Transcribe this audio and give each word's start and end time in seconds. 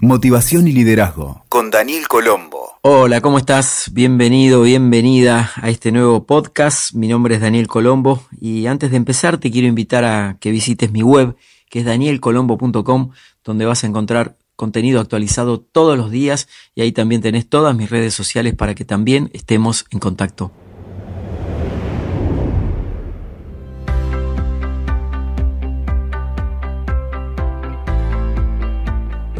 Motivación 0.00 0.68
y 0.68 0.72
Liderazgo 0.72 1.44
con 1.48 1.72
Daniel 1.72 2.06
Colombo. 2.06 2.78
Hola, 2.82 3.20
¿cómo 3.20 3.36
estás? 3.36 3.90
Bienvenido, 3.92 4.62
bienvenida 4.62 5.50
a 5.56 5.70
este 5.70 5.90
nuevo 5.90 6.24
podcast. 6.24 6.94
Mi 6.94 7.08
nombre 7.08 7.34
es 7.34 7.40
Daniel 7.40 7.66
Colombo 7.66 8.22
y 8.40 8.66
antes 8.68 8.92
de 8.92 8.96
empezar 8.96 9.38
te 9.38 9.50
quiero 9.50 9.66
invitar 9.66 10.04
a 10.04 10.36
que 10.38 10.52
visites 10.52 10.92
mi 10.92 11.02
web 11.02 11.34
que 11.68 11.80
es 11.80 11.84
danielcolombo.com 11.84 13.10
donde 13.42 13.66
vas 13.66 13.82
a 13.82 13.88
encontrar 13.88 14.36
contenido 14.54 15.00
actualizado 15.00 15.58
todos 15.58 15.98
los 15.98 16.12
días 16.12 16.46
y 16.76 16.82
ahí 16.82 16.92
también 16.92 17.20
tenés 17.20 17.48
todas 17.48 17.74
mis 17.74 17.90
redes 17.90 18.14
sociales 18.14 18.54
para 18.54 18.76
que 18.76 18.84
también 18.84 19.30
estemos 19.32 19.84
en 19.90 19.98
contacto. 19.98 20.52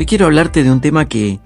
Quiero 0.08 0.24
hablarte 0.24 0.64
de 0.64 0.72
un 0.72 0.80
tema 0.80 1.06
que, 1.06 1.38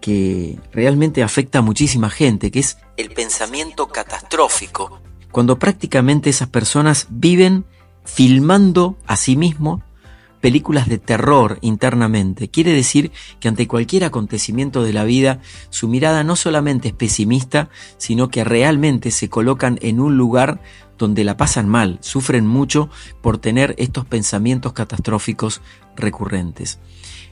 que 0.00 0.58
realmente 0.72 1.22
afecta 1.22 1.60
a 1.60 1.62
muchísima 1.62 2.10
gente, 2.10 2.50
que 2.50 2.58
es 2.58 2.76
el 2.96 3.10
pensamiento 3.10 3.86
catastrófico. 3.86 5.00
Cuando 5.30 5.58
prácticamente 5.60 6.28
esas 6.28 6.48
personas 6.48 7.06
viven 7.10 7.64
filmando 8.04 8.98
a 9.06 9.14
sí 9.14 9.36
mismos 9.36 9.82
películas 10.40 10.88
de 10.88 10.98
terror 10.98 11.58
internamente. 11.62 12.48
Quiere 12.48 12.72
decir 12.72 13.10
que 13.40 13.48
ante 13.48 13.66
cualquier 13.66 14.04
acontecimiento 14.04 14.82
de 14.82 14.92
la 14.92 15.04
vida, 15.04 15.40
su 15.70 15.88
mirada 15.88 16.24
no 16.24 16.36
solamente 16.36 16.88
es 16.88 16.94
pesimista, 16.94 17.70
sino 17.98 18.30
que 18.30 18.44
realmente 18.44 19.10
se 19.10 19.28
colocan 19.28 19.78
en 19.82 20.00
un 20.00 20.16
lugar 20.16 20.60
donde 20.96 21.24
la 21.24 21.36
pasan 21.36 21.68
mal, 21.68 21.98
sufren 22.02 22.46
mucho 22.46 22.88
por 23.20 23.38
tener 23.38 23.74
estos 23.78 24.04
pensamientos 24.06 24.72
catastróficos 24.72 25.60
recurrentes. 25.96 26.78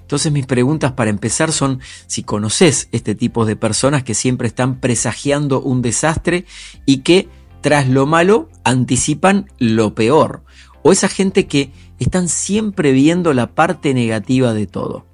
Entonces 0.07 0.31
mis 0.31 0.47
preguntas 0.47 0.93
para 0.93 1.11
empezar 1.11 1.51
son 1.51 1.81
si 2.07 2.23
conoces 2.23 2.89
este 2.93 3.17
tipo 3.17 3.45
de 3.45 3.57
personas 3.57 4.05
que 4.05 4.15
siempre 4.15 4.47
están 4.47 4.79
presagiando 4.79 5.61
un 5.61 5.83
desastre 5.83 6.45
y 6.85 6.99
que 6.99 7.29
tras 7.61 7.89
lo 7.89 8.07
malo 8.07 8.49
anticipan 8.63 9.51
lo 9.59 9.97
peor. 9.97 10.45
O 10.83 10.93
esa 10.93 11.09
gente 11.09 11.49
que 11.49 11.73
están 11.99 12.29
siempre 12.29 12.93
viendo 12.93 13.35
la 13.35 13.49
parte 13.57 13.95
negativa 13.95 14.55
de 14.55 14.69
todo. 14.69 15.05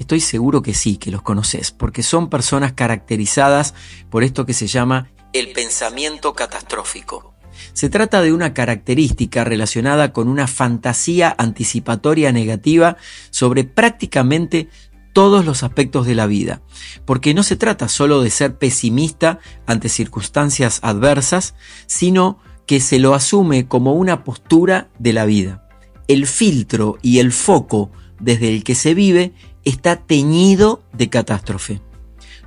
Estoy 0.00 0.18
seguro 0.18 0.60
que 0.60 0.74
sí, 0.74 0.96
que 0.96 1.12
los 1.12 1.22
conoces, 1.22 1.70
porque 1.70 2.02
son 2.02 2.28
personas 2.28 2.72
caracterizadas 2.72 3.74
por 4.10 4.24
esto 4.24 4.44
que 4.44 4.54
se 4.54 4.66
llama 4.66 5.08
el 5.34 5.52
pensamiento 5.52 6.34
catastrófico. 6.34 7.35
Se 7.72 7.88
trata 7.88 8.22
de 8.22 8.32
una 8.32 8.54
característica 8.54 9.44
relacionada 9.44 10.12
con 10.12 10.28
una 10.28 10.46
fantasía 10.46 11.34
anticipatoria 11.38 12.32
negativa 12.32 12.96
sobre 13.30 13.64
prácticamente 13.64 14.68
todos 15.12 15.46
los 15.46 15.62
aspectos 15.62 16.06
de 16.06 16.14
la 16.14 16.26
vida, 16.26 16.60
porque 17.06 17.32
no 17.32 17.42
se 17.42 17.56
trata 17.56 17.88
solo 17.88 18.20
de 18.20 18.28
ser 18.28 18.58
pesimista 18.58 19.38
ante 19.66 19.88
circunstancias 19.88 20.80
adversas, 20.82 21.54
sino 21.86 22.38
que 22.66 22.80
se 22.80 22.98
lo 22.98 23.14
asume 23.14 23.66
como 23.66 23.94
una 23.94 24.24
postura 24.24 24.90
de 24.98 25.14
la 25.14 25.24
vida. 25.24 25.66
El 26.06 26.26
filtro 26.26 26.98
y 27.00 27.20
el 27.20 27.32
foco 27.32 27.90
desde 28.20 28.48
el 28.50 28.62
que 28.62 28.74
se 28.74 28.92
vive 28.92 29.32
está 29.64 29.96
teñido 29.96 30.82
de 30.92 31.08
catástrofe. 31.08 31.80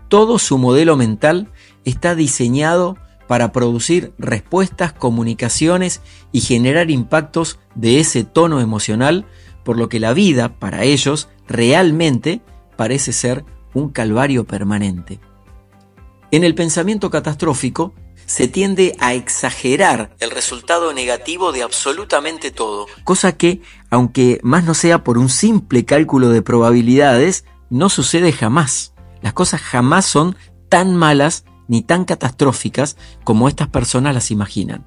Todo 0.07 0.39
su 0.39 0.57
modelo 0.57 0.95
mental 0.95 1.51
está 1.85 2.15
diseñado 2.15 2.97
para 3.29 3.51
producir 3.51 4.11
respuestas, 4.17 4.91
comunicaciones 4.91 6.01
y 6.31 6.41
generar 6.41 6.89
impactos 6.89 7.59
de 7.75 7.99
ese 7.99 8.23
tono 8.23 8.59
emocional, 8.59 9.27
por 9.63 9.77
lo 9.77 9.87
que 9.87 9.99
la 9.99 10.13
vida, 10.13 10.57
para 10.57 10.83
ellos, 10.83 11.29
realmente 11.47 12.41
parece 12.75 13.13
ser 13.13 13.45
un 13.75 13.89
calvario 13.91 14.45
permanente. 14.45 15.19
En 16.31 16.43
el 16.43 16.55
pensamiento 16.55 17.11
catastrófico, 17.11 17.93
se 18.25 18.47
tiende 18.47 18.95
a 18.99 19.13
exagerar 19.13 20.15
el 20.19 20.31
resultado 20.31 20.91
negativo 20.91 21.51
de 21.51 21.61
absolutamente 21.61 22.49
todo, 22.49 22.87
cosa 23.03 23.37
que, 23.37 23.61
aunque 23.91 24.39
más 24.41 24.63
no 24.63 24.73
sea 24.73 25.03
por 25.03 25.19
un 25.19 25.29
simple 25.29 25.85
cálculo 25.85 26.29
de 26.29 26.41
probabilidades, 26.41 27.45
no 27.69 27.89
sucede 27.89 28.31
jamás. 28.31 28.95
Las 29.21 29.33
cosas 29.33 29.61
jamás 29.61 30.07
son 30.07 30.35
tan 30.67 30.95
malas 30.95 31.45
ni 31.69 31.81
tan 31.81 32.03
catastróficas 32.03 32.97
como 33.23 33.47
estas 33.47 33.69
personas 33.69 34.13
las 34.13 34.31
imaginan. 34.31 34.85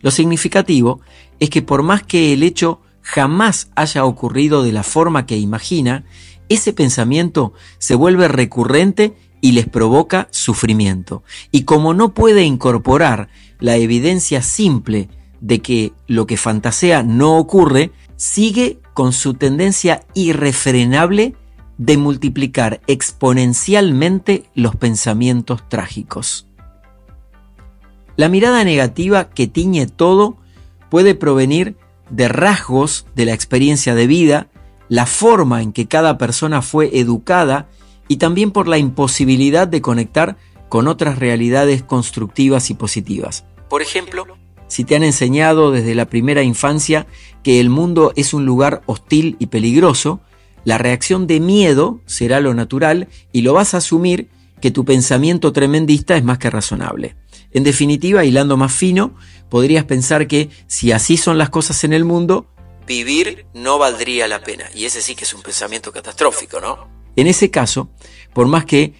Lo 0.00 0.10
significativo 0.10 1.00
es 1.38 1.48
que 1.48 1.62
por 1.62 1.84
más 1.84 2.02
que 2.02 2.32
el 2.32 2.42
hecho 2.42 2.80
jamás 3.02 3.70
haya 3.76 4.04
ocurrido 4.04 4.64
de 4.64 4.72
la 4.72 4.82
forma 4.82 5.26
que 5.26 5.36
imagina, 5.36 6.04
ese 6.48 6.72
pensamiento 6.72 7.52
se 7.78 7.94
vuelve 7.94 8.26
recurrente 8.26 9.14
y 9.40 9.52
les 9.52 9.68
provoca 9.68 10.28
sufrimiento. 10.30 11.22
Y 11.50 11.62
como 11.62 11.94
no 11.94 12.14
puede 12.14 12.44
incorporar 12.44 13.28
la 13.58 13.76
evidencia 13.76 14.42
simple 14.42 15.08
de 15.40 15.60
que 15.60 15.92
lo 16.06 16.26
que 16.26 16.36
fantasea 16.36 17.02
no 17.02 17.36
ocurre, 17.36 17.90
sigue 18.16 18.80
con 18.94 19.12
su 19.12 19.34
tendencia 19.34 20.04
irrefrenable 20.14 21.34
de 21.78 21.96
multiplicar 21.96 22.80
exponencialmente 22.86 24.44
los 24.54 24.76
pensamientos 24.76 25.68
trágicos. 25.68 26.46
La 28.16 28.28
mirada 28.28 28.62
negativa 28.64 29.30
que 29.30 29.46
tiñe 29.46 29.86
todo 29.86 30.36
puede 30.90 31.14
provenir 31.14 31.76
de 32.10 32.28
rasgos 32.28 33.06
de 33.14 33.24
la 33.24 33.32
experiencia 33.32 33.94
de 33.94 34.06
vida, 34.06 34.48
la 34.88 35.06
forma 35.06 35.62
en 35.62 35.72
que 35.72 35.88
cada 35.88 36.18
persona 36.18 36.60
fue 36.60 36.98
educada 36.98 37.68
y 38.08 38.16
también 38.16 38.50
por 38.50 38.68
la 38.68 38.76
imposibilidad 38.76 39.66
de 39.66 39.80
conectar 39.80 40.36
con 40.68 40.88
otras 40.88 41.18
realidades 41.18 41.82
constructivas 41.82 42.68
y 42.70 42.74
positivas. 42.74 43.44
Por 43.70 43.80
ejemplo, 43.80 44.26
si 44.68 44.84
te 44.84 44.96
han 44.96 45.02
enseñado 45.02 45.70
desde 45.70 45.94
la 45.94 46.06
primera 46.06 46.42
infancia 46.42 47.06
que 47.42 47.60
el 47.60 47.70
mundo 47.70 48.12
es 48.16 48.34
un 48.34 48.44
lugar 48.44 48.82
hostil 48.86 49.36
y 49.38 49.46
peligroso, 49.46 50.20
la 50.64 50.78
reacción 50.78 51.26
de 51.26 51.40
miedo 51.40 52.00
será 52.06 52.40
lo 52.40 52.54
natural 52.54 53.08
y 53.32 53.42
lo 53.42 53.52
vas 53.54 53.74
a 53.74 53.78
asumir 53.78 54.28
que 54.60 54.70
tu 54.70 54.84
pensamiento 54.84 55.52
tremendista 55.52 56.16
es 56.16 56.24
más 56.24 56.38
que 56.38 56.50
razonable. 56.50 57.16
En 57.52 57.64
definitiva, 57.64 58.24
hilando 58.24 58.56
más 58.56 58.72
fino, 58.72 59.14
podrías 59.50 59.84
pensar 59.84 60.26
que 60.26 60.50
si 60.68 60.92
así 60.92 61.16
son 61.16 61.36
las 61.36 61.50
cosas 61.50 61.84
en 61.84 61.92
el 61.92 62.04
mundo, 62.04 62.46
vivir 62.86 63.46
no 63.54 63.78
valdría 63.78 64.28
la 64.28 64.40
pena. 64.42 64.64
Y 64.74 64.84
ese 64.84 65.02
sí 65.02 65.14
que 65.14 65.24
es 65.24 65.34
un 65.34 65.42
pensamiento 65.42 65.92
catastrófico, 65.92 66.60
¿no? 66.60 66.88
En 67.16 67.26
ese 67.26 67.50
caso, 67.50 67.90
por 68.32 68.46
más 68.46 68.64
que 68.64 68.94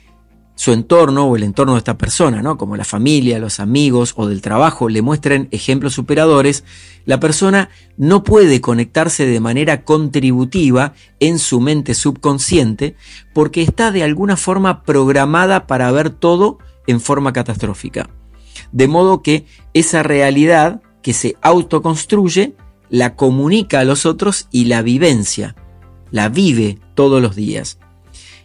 su 0.55 0.73
entorno 0.73 1.27
o 1.27 1.37
el 1.37 1.43
entorno 1.43 1.73
de 1.73 1.79
esta 1.79 1.99
persona, 1.99 2.43
¿no? 2.43 2.59
como 2.59 2.77
la 2.77 2.85
familia, 2.85 3.39
los 3.39 3.59
amigos 3.59 4.15
o 4.17 4.27
del 4.29 4.43
trabajo, 4.43 4.89
le 4.89 5.03
muestren 5.03 5.49
ejemplos 5.51 5.95
superadores, 5.95 6.65
la 7.05 7.19
persona 7.19 7.71
no 7.97 8.23
puede 8.23 8.61
conectarse 8.61 9.27
de 9.27 9.41
manera 9.41 9.85
contributiva 9.85 10.95
en 11.21 11.39
su 11.39 11.61
mente 11.61 11.95
subconsciente 11.95 12.97
porque 13.33 13.62
está 13.62 13.91
de 13.91 14.03
alguna 14.03 14.37
forma 14.37 14.83
programada 14.83 15.67
para 15.67 15.91
ver 15.91 16.11
todo 16.11 16.59
en 16.87 17.01
forma 17.01 17.33
catastrófica. 17.33 18.11
De 18.71 18.89
modo 18.89 19.23
que 19.23 19.47
esa 19.75 20.03
realidad 20.03 20.83
que 21.03 21.12
se 21.12 21.37
autoconstruye 21.43 22.55
la 22.89 23.17
comunica 23.17 23.81
a 23.81 23.85
los 23.85 24.07
otros 24.07 24.49
y 24.51 24.67
la 24.67 24.83
vivencia, 24.83 25.57
la 26.11 26.29
vive 26.29 26.79
todos 26.95 27.23
los 27.23 27.35
días. 27.35 27.79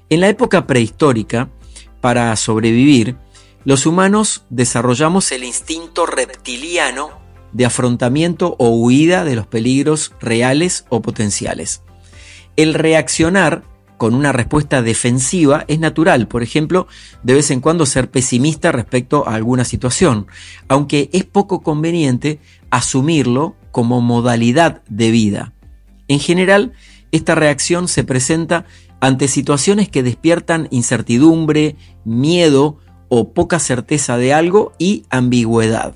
En 0.10 0.22
la 0.22 0.30
época 0.30 0.66
prehistórica, 0.66 1.50
para 2.02 2.36
sobrevivir, 2.36 3.18
los 3.64 3.86
humanos 3.86 4.46
desarrollamos 4.50 5.32
el 5.32 5.44
instinto 5.44 6.06
reptiliano 6.06 7.10
de 7.52 7.66
afrontamiento 7.66 8.56
o 8.60 8.70
huida 8.70 9.24
de 9.24 9.36
los 9.36 9.48
peligros 9.48 10.14
reales 10.22 10.86
o 10.90 11.02
potenciales. 11.02 11.82
El 12.56 12.74
reaccionar 12.74 13.64
con 13.98 14.14
una 14.14 14.32
respuesta 14.32 14.82
defensiva 14.82 15.66
es 15.68 15.80
natural, 15.80 16.28
por 16.28 16.44
ejemplo, 16.44 16.88
de 17.24 17.34
vez 17.34 17.52
en 17.52 17.62
cuando 17.62 17.86
ser 17.86 18.10
pesimista 18.10 18.72
respecto 18.72 19.28
a 19.28 19.36
alguna 19.36 19.66
situación, 19.66 20.28
aunque 20.68 21.10
es 21.14 21.26
poco 21.26 21.62
conveniente 21.62 22.40
asumirlo 22.70 23.56
como 23.72 24.02
modalidad 24.02 24.84
de 24.88 25.12
vida. 25.12 25.54
En 26.08 26.20
general, 26.20 26.74
esta 27.12 27.36
reacción 27.36 27.88
se 27.88 28.04
presenta 28.04 28.66
ante 29.00 29.28
situaciones 29.28 29.90
que 29.90 30.04
despiertan 30.04 30.68
incertidumbre, 30.72 31.76
miedo 32.04 32.78
o 33.10 33.34
poca 33.34 33.60
certeza 33.60 34.18
de 34.18 34.34
algo 34.34 34.74
y 34.78 35.04
ambigüedad. 35.10 35.96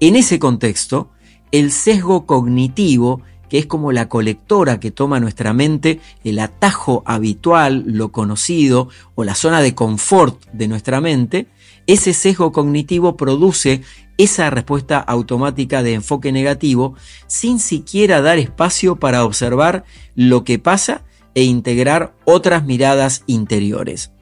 En 0.00 0.16
ese 0.16 0.38
contexto, 0.38 1.10
el 1.52 1.70
sesgo 1.70 2.26
cognitivo, 2.26 3.22
que 3.48 3.58
es 3.58 3.66
como 3.66 3.92
la 3.92 4.08
colectora 4.08 4.80
que 4.80 4.90
toma 4.90 5.20
nuestra 5.20 5.52
mente, 5.52 6.00
el 6.24 6.38
atajo 6.38 7.02
habitual, 7.04 7.84
lo 7.86 8.10
conocido 8.10 8.88
o 9.14 9.24
la 9.24 9.34
zona 9.34 9.60
de 9.60 9.74
confort 9.74 10.42
de 10.52 10.68
nuestra 10.68 11.00
mente, 11.00 11.48
ese 11.86 12.14
sesgo 12.14 12.52
cognitivo 12.52 13.16
produce 13.16 13.82
esa 14.16 14.50
respuesta 14.50 14.98
automática 14.98 15.82
de 15.82 15.94
enfoque 15.94 16.32
negativo 16.32 16.94
sin 17.26 17.58
siquiera 17.58 18.22
dar 18.22 18.38
espacio 18.38 18.96
para 18.96 19.24
observar 19.24 19.84
lo 20.14 20.44
que 20.44 20.58
pasa 20.58 21.04
e 21.34 21.42
integrar 21.44 22.14
otras 22.24 22.64
miradas 22.64 23.22
interiores. 23.26 24.12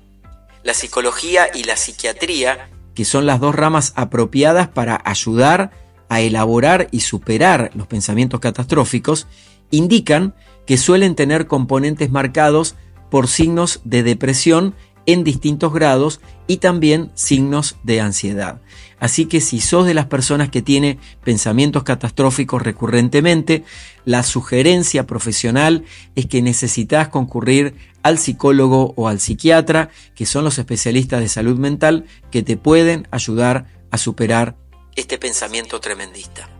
La 0.62 0.74
psicología 0.74 1.48
y 1.54 1.64
la 1.64 1.76
psiquiatría, 1.76 2.68
que 2.94 3.04
son 3.04 3.26
las 3.26 3.40
dos 3.40 3.54
ramas 3.54 3.92
apropiadas 3.96 4.68
para 4.68 5.00
ayudar 5.04 5.70
a 6.08 6.20
elaborar 6.20 6.88
y 6.90 7.00
superar 7.00 7.70
los 7.74 7.86
pensamientos 7.86 8.40
catastróficos, 8.40 9.26
indican 9.70 10.34
que 10.66 10.76
suelen 10.76 11.14
tener 11.14 11.46
componentes 11.46 12.10
marcados 12.10 12.74
por 13.10 13.28
signos 13.28 13.80
de 13.84 14.02
depresión 14.02 14.74
en 15.06 15.24
distintos 15.24 15.72
grados 15.72 16.20
y 16.50 16.56
también 16.56 17.12
signos 17.14 17.76
de 17.84 18.00
ansiedad. 18.00 18.60
Así 18.98 19.26
que 19.26 19.40
si 19.40 19.60
sos 19.60 19.86
de 19.86 19.94
las 19.94 20.06
personas 20.06 20.48
que 20.48 20.62
tiene 20.62 20.98
pensamientos 21.22 21.84
catastróficos 21.84 22.60
recurrentemente, 22.60 23.62
la 24.04 24.24
sugerencia 24.24 25.06
profesional 25.06 25.84
es 26.16 26.26
que 26.26 26.42
necesitas 26.42 27.06
concurrir 27.06 27.76
al 28.02 28.18
psicólogo 28.18 28.94
o 28.96 29.06
al 29.06 29.20
psiquiatra, 29.20 29.90
que 30.16 30.26
son 30.26 30.42
los 30.42 30.58
especialistas 30.58 31.20
de 31.20 31.28
salud 31.28 31.56
mental 31.56 32.06
que 32.32 32.42
te 32.42 32.56
pueden 32.56 33.06
ayudar 33.12 33.66
a 33.92 33.96
superar 33.96 34.56
este 34.96 35.18
pensamiento 35.18 35.78
tremendista. 35.78 36.50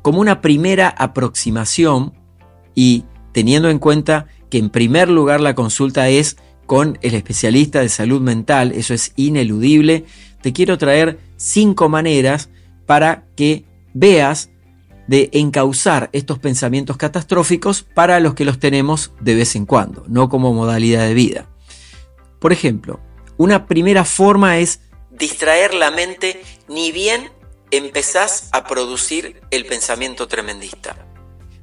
Como 0.00 0.20
una 0.20 0.40
primera 0.40 0.90
aproximación 0.90 2.14
y 2.76 3.02
teniendo 3.32 3.68
en 3.68 3.80
cuenta 3.80 4.28
que 4.48 4.58
en 4.58 4.70
primer 4.70 5.08
lugar 5.08 5.40
la 5.40 5.56
consulta 5.56 6.08
es 6.08 6.36
con 6.68 6.98
el 7.00 7.14
especialista 7.14 7.80
de 7.80 7.88
salud 7.88 8.20
mental, 8.20 8.72
eso 8.72 8.92
es 8.92 9.14
ineludible, 9.16 10.04
te 10.42 10.52
quiero 10.52 10.76
traer 10.76 11.18
cinco 11.38 11.88
maneras 11.88 12.50
para 12.84 13.24
que 13.36 13.64
veas 13.94 14.50
de 15.06 15.30
encauzar 15.32 16.10
estos 16.12 16.38
pensamientos 16.38 16.98
catastróficos 16.98 17.84
para 17.84 18.20
los 18.20 18.34
que 18.34 18.44
los 18.44 18.58
tenemos 18.58 19.12
de 19.18 19.34
vez 19.34 19.56
en 19.56 19.64
cuando, 19.64 20.04
no 20.08 20.28
como 20.28 20.52
modalidad 20.52 21.06
de 21.06 21.14
vida. 21.14 21.46
Por 22.38 22.52
ejemplo, 22.52 23.00
una 23.38 23.66
primera 23.66 24.04
forma 24.04 24.58
es 24.58 24.80
distraer 25.10 25.72
la 25.72 25.90
mente 25.90 26.38
ni 26.68 26.92
bien 26.92 27.30
empezás 27.70 28.50
a 28.52 28.66
producir 28.66 29.40
el 29.50 29.64
pensamiento 29.64 30.28
tremendista. 30.28 31.06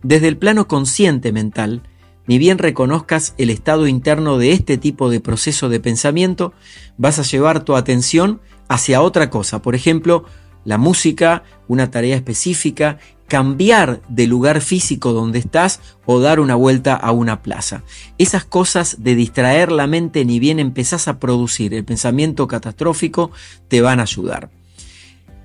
Desde 0.01 0.29
el 0.29 0.37
plano 0.37 0.67
consciente 0.67 1.31
mental, 1.31 1.83
ni 2.27 2.37
bien 2.37 2.57
reconozcas 2.57 3.33
el 3.37 3.49
estado 3.49 3.87
interno 3.87 4.37
de 4.37 4.51
este 4.51 4.77
tipo 4.77 5.09
de 5.09 5.19
proceso 5.19 5.69
de 5.69 5.79
pensamiento, 5.79 6.53
vas 6.97 7.19
a 7.19 7.23
llevar 7.23 7.63
tu 7.63 7.75
atención 7.75 8.41
hacia 8.67 9.01
otra 9.01 9.29
cosa, 9.29 9.61
por 9.61 9.75
ejemplo, 9.75 10.25
la 10.63 10.77
música, 10.77 11.43
una 11.67 11.91
tarea 11.91 12.15
específica, 12.15 12.97
cambiar 13.27 14.01
de 14.07 14.27
lugar 14.27 14.61
físico 14.61 15.13
donde 15.13 15.39
estás 15.39 15.79
o 16.05 16.19
dar 16.19 16.39
una 16.39 16.55
vuelta 16.55 16.95
a 16.95 17.11
una 17.11 17.41
plaza. 17.41 17.83
Esas 18.17 18.45
cosas 18.45 18.97
de 19.03 19.15
distraer 19.15 19.71
la 19.71 19.87
mente 19.87 20.25
ni 20.25 20.39
bien 20.39 20.59
empezás 20.59 21.07
a 21.07 21.19
producir 21.19 21.73
el 21.73 21.85
pensamiento 21.85 22.47
catastrófico 22.47 23.31
te 23.67 23.81
van 23.81 23.99
a 23.99 24.03
ayudar. 24.03 24.49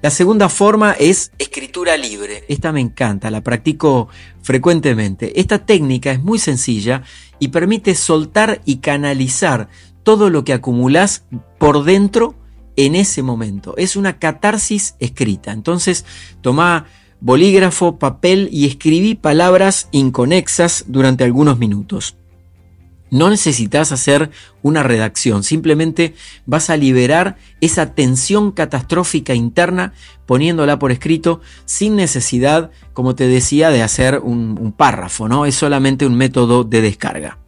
La 0.03 0.11
segunda 0.11 0.49
forma 0.49 0.93
es 0.93 1.31
escritura 1.39 1.97
libre. 1.99 2.45
Esta 2.49 2.73
me 2.73 2.81
encanta, 2.81 3.31
la 3.31 3.43
practico 3.43 4.09
frecuentemente. 4.41 5.39
Esta 5.39 5.67
técnica 5.67 6.11
es 6.11 6.23
muy 6.23 6.39
sencilla 6.39 7.03
y 7.39 7.49
permite 7.49 7.95
soltar 7.95 8.63
y 8.65 8.77
canalizar 8.77 9.69
todo 10.03 10.31
lo 10.31 10.43
que 10.43 10.55
acumulas 10.55 11.25
por 11.59 11.85
dentro 11.85 12.35
en 12.77 12.95
ese 12.95 13.23
momento. 13.23 13.75
Es 13.77 13.95
una 13.95 14.19
catarsis 14.19 14.95
escrita. 15.01 15.53
Entonces, 15.53 16.07
toma 16.41 16.87
bolígrafo, 17.21 17.99
papel 17.99 18.49
y 18.51 18.67
escribí 18.67 19.15
palabras 19.17 19.89
inconexas 19.93 20.87
durante 20.89 21.25
algunos 21.25 21.59
minutos. 21.59 22.17
No 23.11 23.29
necesitas 23.29 23.91
hacer 23.91 24.31
una 24.63 24.83
redacción, 24.83 25.43
simplemente 25.43 26.15
vas 26.47 26.71
a 26.71 26.77
liberar 26.77 27.37
esa 27.61 27.95
tensión 27.95 28.53
catastrófica 28.53 29.35
interna 29.35 29.93
poniéndola 30.27 30.79
por 30.79 30.93
escrito 30.93 31.41
sin 31.65 31.97
necesidad, 31.97 32.71
como 32.93 33.17
te 33.17 33.27
decía, 33.27 33.71
de 33.71 33.83
hacer 33.83 34.21
un, 34.21 34.73
párrafo, 34.77 35.29
¿no? 35.29 35.45
Es 35.45 35.57
solamente 35.57 36.07
un 36.07 36.15
método 36.15 36.63
de 36.63 36.83
descarga. 36.83 37.39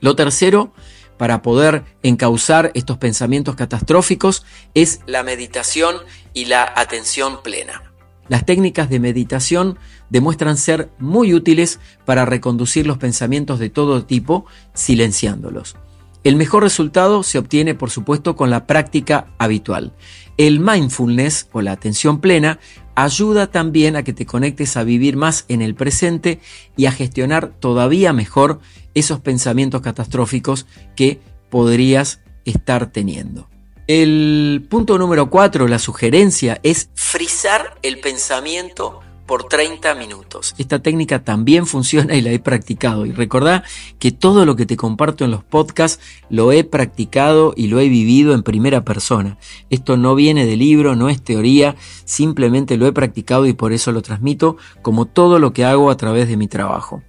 Lo 0.00 0.16
tercero, 0.16 0.72
para 1.18 1.40
poder 1.40 1.84
encauzar 2.02 2.72
estos 2.74 2.98
pensamientos 2.98 3.54
catastróficos, 3.54 4.44
es 4.74 5.00
la 5.06 5.22
meditación 5.22 5.96
y 6.34 6.46
la 6.46 6.72
atención 6.74 7.42
plena. 7.42 7.85
Las 8.28 8.44
técnicas 8.44 8.90
de 8.90 9.00
meditación 9.00 9.78
demuestran 10.10 10.56
ser 10.56 10.90
muy 10.98 11.34
útiles 11.34 11.80
para 12.04 12.24
reconducir 12.24 12.86
los 12.86 12.98
pensamientos 12.98 13.58
de 13.58 13.70
todo 13.70 14.04
tipo, 14.04 14.46
silenciándolos. 14.74 15.76
El 16.24 16.34
mejor 16.34 16.64
resultado 16.64 17.22
se 17.22 17.38
obtiene, 17.38 17.76
por 17.76 17.90
supuesto, 17.90 18.34
con 18.34 18.50
la 18.50 18.66
práctica 18.66 19.28
habitual. 19.38 19.92
El 20.36 20.58
mindfulness 20.58 21.48
o 21.52 21.62
la 21.62 21.70
atención 21.70 22.20
plena 22.20 22.58
ayuda 22.96 23.52
también 23.52 23.94
a 23.94 24.02
que 24.02 24.12
te 24.12 24.26
conectes 24.26 24.76
a 24.76 24.82
vivir 24.82 25.16
más 25.16 25.44
en 25.46 25.62
el 25.62 25.76
presente 25.76 26.40
y 26.76 26.86
a 26.86 26.90
gestionar 26.92 27.52
todavía 27.60 28.12
mejor 28.12 28.58
esos 28.94 29.20
pensamientos 29.20 29.82
catastróficos 29.82 30.66
que 30.96 31.20
podrías 31.48 32.22
estar 32.44 32.90
teniendo. 32.90 33.48
El 33.86 34.66
punto 34.68 34.98
número 34.98 35.30
4, 35.30 35.68
la 35.68 35.78
sugerencia, 35.78 36.58
es 36.64 36.90
frizar 36.94 37.78
el 37.82 38.00
pensamiento 38.00 38.98
por 39.26 39.44
30 39.44 39.94
minutos. 39.94 40.56
Esta 40.58 40.80
técnica 40.80 41.22
también 41.22 41.66
funciona 41.68 42.16
y 42.16 42.20
la 42.22 42.32
he 42.32 42.40
practicado. 42.40 43.06
Y 43.06 43.12
recordá 43.12 43.62
que 44.00 44.10
todo 44.10 44.44
lo 44.44 44.56
que 44.56 44.66
te 44.66 44.76
comparto 44.76 45.24
en 45.24 45.30
los 45.30 45.44
podcasts 45.44 46.02
lo 46.30 46.50
he 46.50 46.64
practicado 46.64 47.54
y 47.56 47.68
lo 47.68 47.78
he 47.78 47.88
vivido 47.88 48.34
en 48.34 48.42
primera 48.42 48.84
persona. 48.84 49.38
Esto 49.70 49.96
no 49.96 50.16
viene 50.16 50.46
de 50.46 50.56
libro, 50.56 50.96
no 50.96 51.08
es 51.08 51.22
teoría, 51.22 51.76
simplemente 52.04 52.76
lo 52.78 52.88
he 52.88 52.92
practicado 52.92 53.46
y 53.46 53.52
por 53.52 53.72
eso 53.72 53.92
lo 53.92 54.02
transmito 54.02 54.56
como 54.82 55.06
todo 55.06 55.38
lo 55.38 55.52
que 55.52 55.64
hago 55.64 55.92
a 55.92 55.96
través 55.96 56.26
de 56.26 56.36
mi 56.36 56.48
trabajo. 56.48 57.04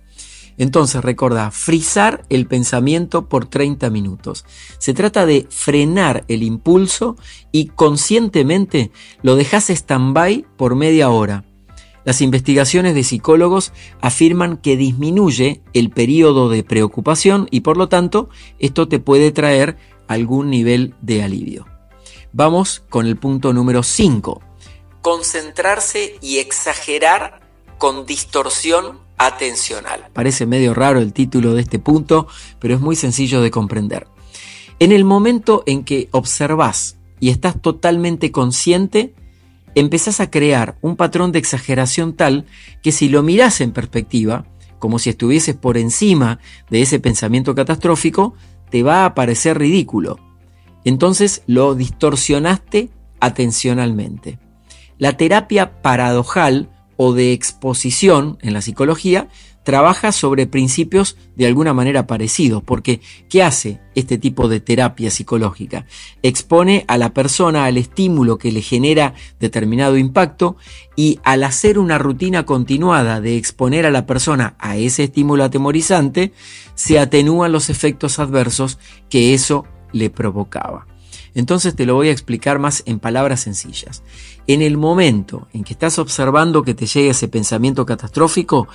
Entonces, 0.57 1.03
recuerda, 1.03 1.51
frizar 1.51 2.25
el 2.29 2.47
pensamiento 2.47 3.29
por 3.29 3.45
30 3.45 3.89
minutos. 3.89 4.45
Se 4.79 4.93
trata 4.93 5.25
de 5.25 5.47
frenar 5.49 6.25
el 6.27 6.41
impulso 6.43 7.15
y 7.51 7.67
conscientemente 7.67 8.91
lo 9.21 9.35
dejas 9.35 9.69
stand-by 9.69 10.45
por 10.57 10.75
media 10.75 11.09
hora. 11.09 11.43
Las 12.05 12.21
investigaciones 12.21 12.95
de 12.95 13.03
psicólogos 13.03 13.73
afirman 14.01 14.57
que 14.57 14.77
disminuye 14.77 15.61
el 15.73 15.89
periodo 15.89 16.49
de 16.49 16.63
preocupación 16.63 17.47
y 17.51 17.59
por 17.59 17.75
lo 17.75 17.89
tanto 17.89 18.29
esto 18.59 18.87
te 18.87 18.99
puede 18.99 19.31
traer 19.31 19.77
algún 20.07 20.49
nivel 20.49 20.95
de 21.01 21.21
alivio. 21.21 21.67
Vamos 22.31 22.83
con 22.89 23.07
el 23.07 23.17
punto 23.17 23.51
número 23.51 23.83
5. 23.83 24.41
Concentrarse 25.01 26.17
y 26.21 26.37
exagerar 26.37 27.41
con 27.77 28.05
distorsión 28.05 29.06
atencional. 29.17 30.09
Parece 30.13 30.45
medio 30.45 30.73
raro 30.73 30.99
el 30.99 31.13
título 31.13 31.53
de 31.53 31.61
este 31.61 31.79
punto, 31.79 32.27
pero 32.59 32.75
es 32.75 32.81
muy 32.81 32.95
sencillo 32.95 33.41
de 33.41 33.51
comprender. 33.51 34.07
En 34.79 34.91
el 34.91 35.05
momento 35.05 35.63
en 35.65 35.83
que 35.83 36.07
observas 36.11 36.97
y 37.19 37.29
estás 37.29 37.61
totalmente 37.61 38.31
consciente, 38.31 39.15
empezás 39.75 40.19
a 40.19 40.29
crear 40.29 40.77
un 40.81 40.95
patrón 40.95 41.31
de 41.31 41.39
exageración 41.39 42.13
tal 42.13 42.45
que 42.83 42.91
si 42.91 43.09
lo 43.09 43.23
miras 43.23 43.59
en 43.61 43.71
perspectiva, 43.71 44.45
como 44.79 44.99
si 44.99 45.09
estuvieses 45.09 45.55
por 45.55 45.77
encima 45.77 46.39
de 46.69 46.83
ese 46.83 46.99
pensamiento 46.99 47.55
catastrófico, 47.55 48.35
te 48.69 48.83
va 48.83 49.05
a 49.05 49.15
parecer 49.15 49.57
ridículo. 49.57 50.19
Entonces 50.85 51.41
lo 51.47 51.73
distorsionaste 51.73 52.89
atencionalmente. 53.19 54.39
La 54.99 55.17
terapia 55.17 55.81
paradojal 55.81 56.69
o 56.97 57.13
de 57.13 57.31
exposición 57.31 58.37
en 58.41 58.53
la 58.53 58.61
psicología 58.61 59.29
trabaja 59.67 60.13
sobre 60.13 60.47
principios 60.47 61.17
de 61.35 61.45
alguna 61.45 61.73
manera 61.73 62.07
parecidos, 62.07 62.63
porque 62.63 63.01
¿qué 63.27 63.43
hace 63.43 63.81
este 63.95 64.17
tipo 64.17 64.47
de 64.47 64.61
terapia 64.61 65.11
psicológica? 65.11 65.85
Expone 66.23 66.85
a 66.87 66.97
la 66.97 67.13
persona 67.13 67.65
al 67.65 67.75
estímulo 67.75 68.37
que 68.37 68.53
le 68.53 68.61
genera 68.61 69.13
determinado 69.41 69.97
impacto 69.97 70.55
y 70.95 71.19
al 71.25 71.43
hacer 71.43 71.79
una 71.79 71.97
rutina 71.97 72.45
continuada 72.45 73.19
de 73.19 73.35
exponer 73.35 73.85
a 73.85 73.91
la 73.91 74.05
persona 74.05 74.55
a 74.57 74.77
ese 74.77 75.03
estímulo 75.03 75.43
atemorizante, 75.43 76.31
se 76.73 76.97
atenúan 76.97 77.51
los 77.51 77.69
efectos 77.69 78.19
adversos 78.19 78.79
que 79.09 79.33
eso 79.33 79.65
le 79.91 80.09
provocaba. 80.09 80.87
Entonces 81.37 81.75
te 81.75 81.85
lo 81.85 81.93
voy 81.93 82.09
a 82.09 82.11
explicar 82.11 82.57
más 82.57 82.81
en 82.87 82.97
palabras 82.97 83.41
sencillas. 83.41 84.01
En 84.47 84.63
el 84.63 84.75
momento 84.75 85.47
en 85.53 85.63
que 85.63 85.73
estás 85.73 85.99
observando 85.99 86.63
que 86.63 86.73
te 86.73 86.87
llega 86.87 87.11
ese 87.11 87.27
pensamiento 87.27 87.85
catastrófico, 87.85 88.67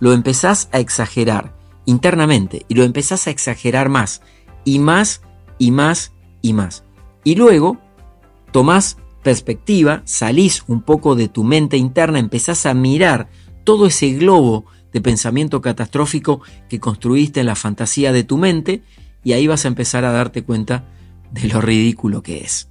lo 0.00 0.12
empezás 0.12 0.68
a 0.70 0.80
exagerar 0.80 1.56
internamente 1.86 2.66
y 2.68 2.74
lo 2.74 2.84
empezás 2.84 3.26
a 3.26 3.30
exagerar 3.30 3.88
más 3.88 4.20
y 4.66 4.80
más 4.80 5.22
y 5.58 5.70
más 5.70 6.12
y 6.42 6.52
más. 6.52 6.84
Y 7.24 7.36
luego 7.36 7.78
tomás 8.52 8.98
perspectiva, 9.22 10.02
salís 10.04 10.64
un 10.66 10.82
poco 10.82 11.14
de 11.14 11.28
tu 11.28 11.42
mente 11.42 11.78
interna, 11.78 12.18
empezás 12.18 12.66
a 12.66 12.74
mirar 12.74 13.30
todo 13.64 13.86
ese 13.86 14.10
globo 14.10 14.66
de 14.92 15.00
pensamiento 15.00 15.62
catastrófico 15.62 16.42
que 16.68 16.80
construiste 16.80 17.40
en 17.40 17.46
la 17.46 17.54
fantasía 17.54 18.12
de 18.12 18.24
tu 18.24 18.36
mente 18.36 18.82
y 19.24 19.32
ahí 19.32 19.46
vas 19.46 19.64
a 19.64 19.68
empezar 19.68 20.04
a 20.04 20.12
darte 20.12 20.44
cuenta 20.44 20.84
de 21.30 21.48
lo 21.48 21.60
ridículo 21.60 22.22
que 22.22 22.38
es. 22.38 22.68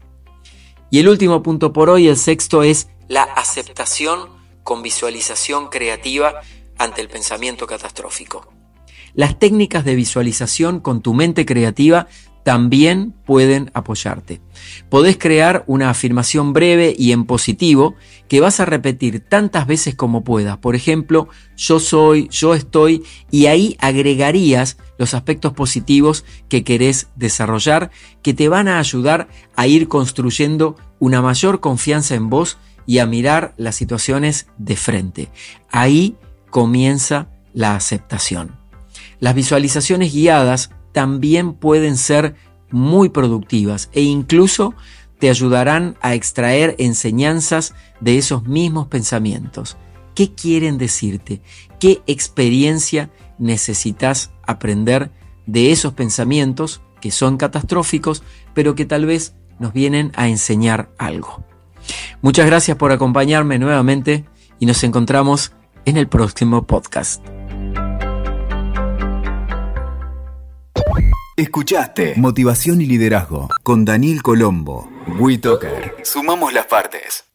Y 0.91 0.99
el 0.99 1.07
último 1.07 1.43
punto 1.43 1.71
por 1.71 1.89
hoy, 1.89 2.07
el 2.07 2.17
sexto, 2.17 2.63
es 2.63 2.89
la 3.07 3.23
aceptación 3.23 4.29
con 4.63 4.81
visualización 4.81 5.69
creativa 5.69 6.41
ante 6.77 7.01
el 7.01 7.09
pensamiento 7.09 7.67
catastrófico. 7.67 8.51
Las 9.13 9.37
técnicas 9.37 9.85
de 9.85 9.95
visualización 9.95 10.79
con 10.79 11.01
tu 11.01 11.13
mente 11.13 11.45
creativa 11.45 12.07
también 12.43 13.13
pueden 13.25 13.69
apoyarte. 13.73 14.41
Podés 14.89 15.17
crear 15.17 15.63
una 15.67 15.89
afirmación 15.89 16.53
breve 16.53 16.95
y 16.97 17.11
en 17.11 17.25
positivo 17.25 17.95
que 18.27 18.41
vas 18.41 18.59
a 18.59 18.65
repetir 18.65 19.19
tantas 19.19 19.67
veces 19.67 19.95
como 19.95 20.23
puedas. 20.23 20.57
Por 20.57 20.75
ejemplo, 20.75 21.27
yo 21.57 21.79
soy, 21.79 22.27
yo 22.29 22.53
estoy, 22.55 23.03
y 23.29 23.47
ahí 23.47 23.77
agregarías 23.79 24.77
los 24.97 25.13
aspectos 25.13 25.53
positivos 25.53 26.25
que 26.47 26.63
querés 26.63 27.07
desarrollar, 27.15 27.91
que 28.21 28.33
te 28.33 28.49
van 28.49 28.67
a 28.67 28.79
ayudar 28.79 29.27
a 29.55 29.67
ir 29.67 29.87
construyendo 29.87 30.75
una 30.99 31.21
mayor 31.21 31.59
confianza 31.59 32.15
en 32.15 32.29
vos 32.29 32.57
y 32.85 32.99
a 32.99 33.05
mirar 33.05 33.53
las 33.57 33.75
situaciones 33.75 34.47
de 34.57 34.75
frente. 34.75 35.29
Ahí 35.71 36.15
comienza 36.49 37.29
la 37.53 37.75
aceptación. 37.75 38.57
Las 39.19 39.35
visualizaciones 39.35 40.13
guiadas 40.13 40.71
también 40.99 41.53
pueden 41.53 41.95
ser 41.95 42.35
muy 42.71 43.07
productivas 43.07 43.89
e 43.93 44.01
incluso 44.01 44.73
te 45.17 45.29
ayudarán 45.29 45.95
a 46.01 46.13
extraer 46.13 46.75
enseñanzas 46.77 47.73
de 48.01 48.17
esos 48.17 48.43
mismos 48.43 48.87
pensamientos. 48.87 49.77
¿Qué 50.13 50.33
quieren 50.33 50.77
decirte? 50.77 51.41
¿Qué 51.79 52.01
experiencia 52.05 53.11
necesitas 53.37 54.31
aprender 54.45 55.09
de 55.45 55.71
esos 55.71 55.93
pensamientos 55.93 56.81
que 56.99 57.11
son 57.11 57.37
catastróficos, 57.37 58.21
pero 58.53 58.75
que 58.75 58.83
tal 58.83 59.05
vez 59.05 59.35
nos 59.57 59.71
vienen 59.71 60.11
a 60.17 60.27
enseñar 60.27 60.89
algo? 60.97 61.45
Muchas 62.21 62.45
gracias 62.45 62.75
por 62.75 62.91
acompañarme 62.91 63.57
nuevamente 63.57 64.25
y 64.59 64.65
nos 64.65 64.83
encontramos 64.83 65.53
en 65.85 65.95
el 65.95 66.09
próximo 66.09 66.67
podcast. 66.67 67.38
Escuchaste 71.39 72.15
Motivación 72.17 72.81
y 72.81 72.85
Liderazgo 72.85 73.47
con 73.63 73.85
Daniel 73.85 74.21
Colombo. 74.21 74.89
WeToker. 75.19 75.95
Sumamos 76.03 76.51
las 76.51 76.65
partes. 76.65 77.28